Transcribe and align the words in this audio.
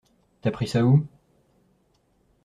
T'as 0.41 0.49
pris 0.49 0.65
ça 0.67 0.83
où? 0.83 1.05